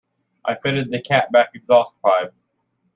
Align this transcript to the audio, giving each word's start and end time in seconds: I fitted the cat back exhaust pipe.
I 0.43 0.55
fitted 0.55 0.89
the 0.89 0.99
cat 0.99 1.31
back 1.31 1.51
exhaust 1.53 1.93
pipe. 2.01 2.33